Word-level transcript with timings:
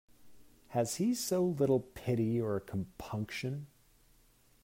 Has 0.69 0.95
he 0.95 1.13
so 1.13 1.45
little 1.45 1.79
pity 1.79 2.41
or 2.41 2.59
compunction? 2.59 3.67